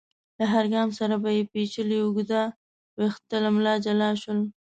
[0.37, 2.41] له هر ګام سره به يې پيچلي اوږده
[2.97, 4.39] ويښته له ملا جلا شول.